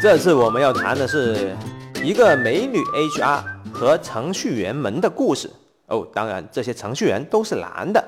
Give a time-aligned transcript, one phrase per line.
[0.00, 1.54] 这次我们要谈的是
[2.02, 2.78] 一个美女
[3.18, 5.50] HR 和程序员们的故事
[5.88, 6.08] 哦。
[6.14, 8.02] 当然，这些程序员都是男的。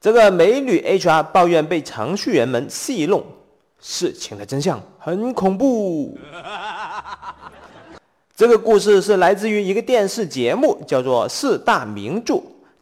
[0.00, 3.22] 这个美女 HR 抱怨被程序员们戏弄，
[3.80, 6.18] 事情的真相很恐怖。
[8.34, 12.34] 这个故事是来自于一个电视节目，叫做《四大名著》。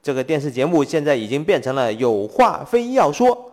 [0.02, 3.45] 这个电视节目现在已经变成了有话非要说。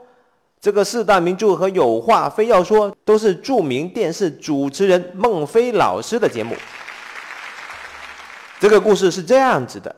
[0.64, 6.56] 这个四大名著和有话非要说都是著名电视主持人孟非老师的节目。
[8.62, 9.94] 这个故事是这样子的：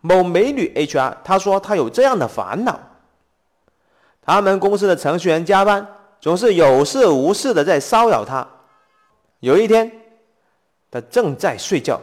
[0.00, 2.80] 某美女 HR 她说她有这样的烦恼，
[4.22, 5.86] 他们公司的程序员加班
[6.22, 8.48] 总是有事无事的在骚扰她。
[9.40, 9.92] 有一天，
[10.90, 12.00] 她正在睡觉，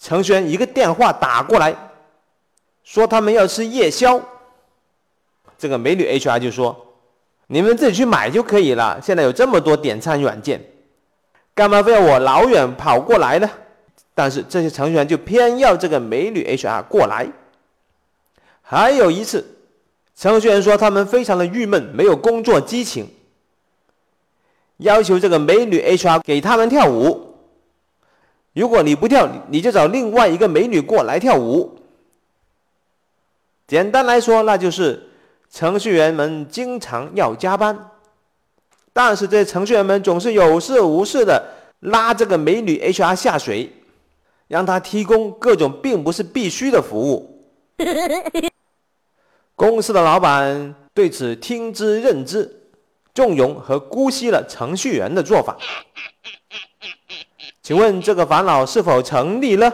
[0.00, 1.92] 程序员一个电话打过来，
[2.82, 4.20] 说他们要吃夜宵。
[5.56, 6.86] 这个美女 HR 就说。
[7.50, 9.00] 你们自己去买就可以了。
[9.02, 10.62] 现在有这么多点餐软件，
[11.54, 13.50] 干嘛非要我老远跑过来呢？
[14.14, 17.26] 但是这些程序员就偏要这个美女 HR 过来。
[18.60, 19.44] 还有一次，
[20.14, 23.08] 程序员说他们非常的郁闷，没有工作激情，
[24.78, 27.34] 要求这个美女 HR 给他们跳舞。
[28.52, 31.78] 如果你不跳，你就找另外一个美女过来跳舞。
[33.66, 35.04] 简单来说，那就是。
[35.50, 37.90] 程序员们经常要加班，
[38.92, 41.42] 但是这些程序员们总是有事无事的
[41.80, 43.72] 拉这个美女 HR 下水，
[44.46, 47.44] 让她提供各种并不是必须的服务。
[49.56, 52.68] 公司的老板对此听之任之，
[53.14, 55.56] 纵容和姑息了程序员的做法。
[57.62, 59.72] 请问这个烦恼是否成立呢？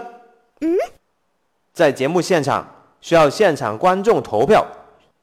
[1.72, 2.66] 在节目现场
[3.00, 4.66] 需要现场观众投票。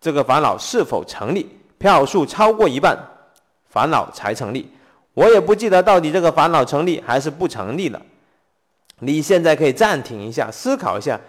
[0.01, 1.47] 这个烦恼是否成立？
[1.77, 2.97] 票数超过一半，
[3.69, 4.69] 烦恼才成立。
[5.13, 8.01] 我也不记得到底这个烦恼成立还是不成立了。
[8.99, 11.19] 你现在可以暂停一下，思考一下，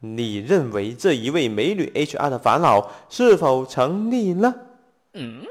[0.00, 4.54] 你认为这一位美女 HR 的烦恼是否成立呢？
[5.14, 5.42] 嗯。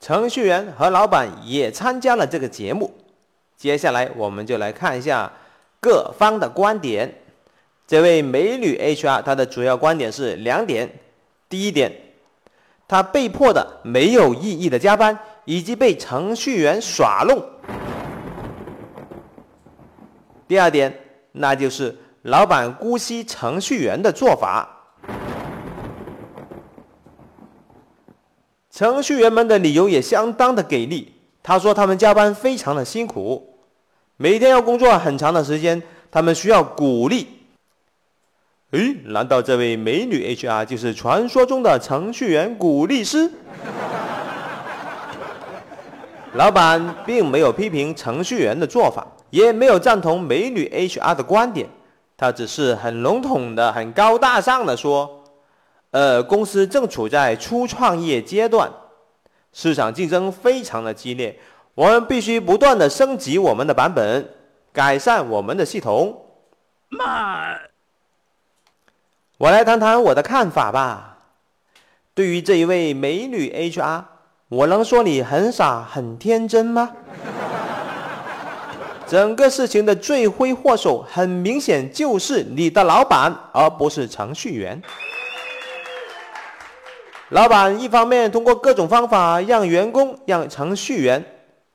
[0.00, 2.92] 程序员和老板也参加了这个节目。
[3.56, 5.32] 接下来我们就来看一下
[5.80, 7.22] 各方的观点。
[7.86, 10.90] 这位美女 HR 她的主要观点是两点。
[11.48, 11.92] 第一点，
[12.88, 17.42] 他被迫的没有意义的加班，以及被程序员耍弄。
[20.48, 20.92] 第二点，
[21.32, 24.68] 那就是老板姑息程序员的做法。
[28.70, 31.14] 程序员们的理由也相当的给力。
[31.42, 33.60] 他说他们加班非常的辛苦，
[34.16, 35.80] 每天要工作很长的时间，
[36.10, 37.35] 他们需要鼓励。
[38.72, 43.30] 诶，难道这位美女 HR 就是传说中的程序员鼓励师？
[46.34, 51.68] 老板并没有批评程序员的做法，也没有赞同美女 HR 的观点，
[52.16, 55.22] 他只是很笼统的、很高大上的说
[55.92, 58.68] ：“呃，公司正处在初创业阶段，
[59.52, 61.38] 市场竞争非常的激烈，
[61.76, 64.28] 我们必须不断的升级我们的版本，
[64.72, 66.24] 改善我们的系统。”
[66.90, 67.54] 妈。
[69.38, 71.18] 我来谈谈我的看法吧。
[72.14, 74.04] 对于这一位美女 HR，
[74.48, 76.92] 我能说你很傻很天真吗？
[79.06, 84.80] 整个事情的罪魁祸首很明显就是你的老板，而不是程序员。
[87.28, 91.22] 老板一方面通过各种方法让员工、让程序员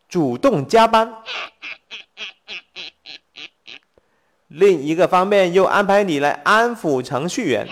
[0.10, 1.14] 主动加班。
[4.54, 7.66] 另一个方面又安排你来安抚程序员，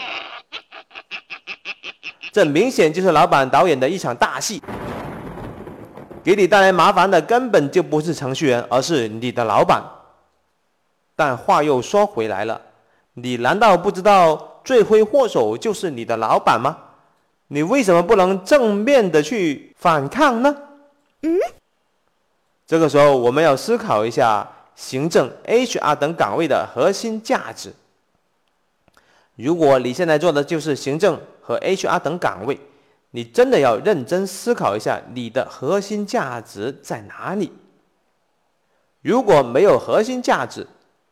[2.31, 4.61] 这明显就是老板导演的一场大戏。
[6.23, 9.83] 给你带来麻烦的根本就不是程序员，而是你的老板。
[11.17, 12.61] 但话又说回来了，
[13.15, 16.77] 你难道不知道罪魁祸首就是你的老板吗？
[17.47, 20.55] 你为什么不能正面的去反抗呢？
[21.23, 21.37] 嗯，
[22.65, 24.49] 这个时候我们要思考一下。
[24.79, 27.73] 行政、HR 等岗位的核心价值。
[29.35, 32.57] 如果你现在做的就是行政和 HR 等岗位，
[33.11, 37.51] 你真的要认真思考一下，你的核心价值在哪里？
[39.01, 40.65] 如果没有核心价值，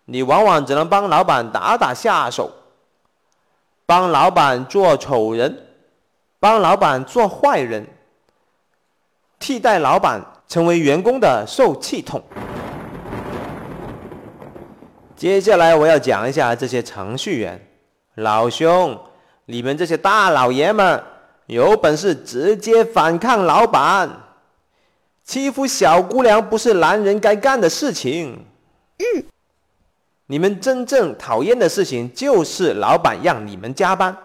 [0.05, 2.49] 你往往只能帮老板打打下手，
[3.85, 5.67] 帮老板做丑人，
[6.39, 7.85] 帮老板做坏人，
[9.39, 12.23] 替代老板成为员工的受气筒。
[15.17, 17.59] 接下来我要讲一下这些程序员，
[18.13, 18.95] 老兄，
[19.45, 21.03] 你们这些大老爷们
[21.47, 24.07] 有本事直接反抗老板，
[25.23, 28.45] 欺负小姑娘不是男人该干的事情。
[28.99, 29.23] 嗯，
[30.27, 34.15] 你们真正讨厌的事情就是老板让你们加班。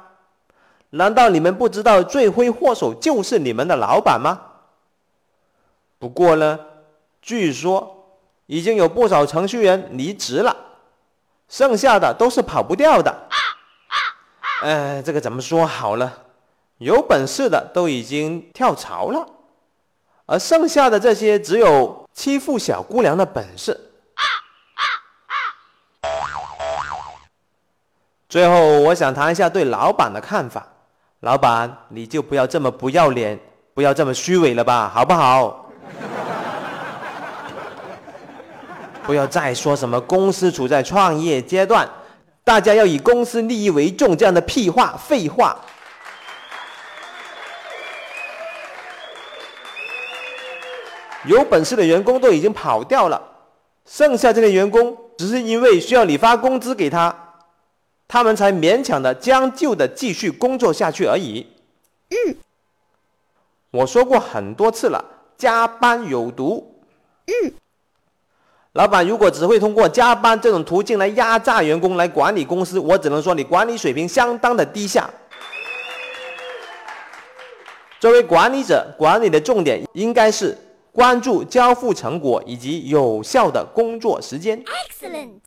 [0.91, 4.43] 难道你们不知道罪魁祸首就是你们的老板吗？
[5.99, 6.61] 不过呢，
[7.23, 8.09] 据说
[8.45, 10.55] 已经有不少程序员离职了，
[11.52, 13.14] 剩下的都是跑不掉的。
[14.62, 16.10] 呃，这个怎么说好了？
[16.78, 19.26] 有本事的都已经跳槽了。
[20.25, 23.78] 而剩下的这些，只有欺负小姑娘的本事。
[28.31, 30.66] 最后，我想谈一下对老板的看法。
[31.20, 33.38] 老板，你就不要这么不要脸，
[33.75, 35.62] 不要这么虚伪了吧，好不好？
[39.04, 41.88] 不要再说什么公司处在创业阶段，
[42.44, 45.60] 大家要以公司利益为重，这样的屁话、废话。
[51.25, 53.22] 有本事的员工都已经跑掉了，
[53.87, 57.16] 剩下这些员工只是因为需要你发工资给他，
[58.08, 61.46] 他们才勉强的将就的继续工作下去而已。
[62.10, 62.37] 嗯，
[63.70, 65.04] 我说过很多次了，
[65.38, 66.82] 加班有毒。
[67.26, 67.52] 嗯，
[68.73, 75.09] 老板如果只会通过加班这种途径来压榨员工来管理公司，我只能说你管理水平相当的低下。
[78.01, 80.57] 作为管理者，管理的重点应该是。
[80.95, 84.63] 关注交付成果以及有效的工作时间。
[84.63, 85.39] Excellent。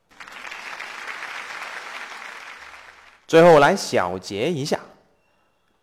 [3.28, 4.80] 最后来小结一下，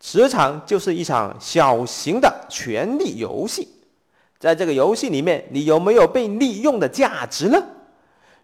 [0.01, 3.69] 职场就是一场小型的权力游戏，
[4.43, 7.63] 在这个游戏里面，你有没有被利用的价值呢？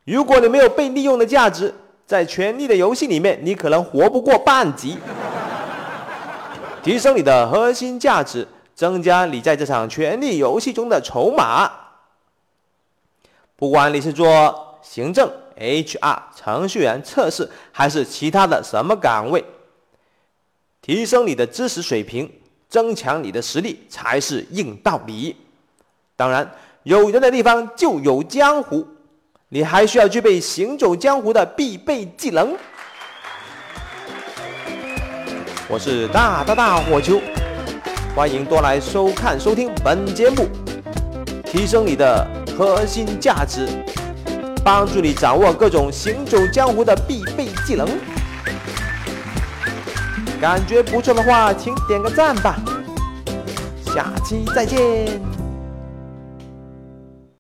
[0.05, 1.75] 如果你没有被利用的价值，
[2.07, 4.97] 在权力的游戏里面，你可能活不过半集。
[6.85, 8.47] 提升你的核心价值。
[8.77, 11.69] 增加你在这场权力游戏中的筹码。
[13.57, 19.45] 不管你是做行政、HR、程序员、测试，还是其他的什么岗位，
[20.81, 22.31] 提升你的知识水平，
[22.69, 25.35] 增强你的实力才是硬道理。
[26.19, 26.51] 当然，
[26.83, 28.85] 有人的地方就有江湖，
[29.51, 32.57] 你还需要具备行走江湖的必备技能。
[35.69, 37.21] 我是大大大火球。
[38.17, 40.49] 欢迎多来收看、收听本节目，
[41.45, 42.27] 提升你的
[42.59, 43.69] 核心价值，
[44.65, 47.89] 帮助你掌握各种行走江湖的必备技能。
[50.41, 52.57] 感觉不错的话，请点个赞吧。
[53.95, 55.38] 下期再见。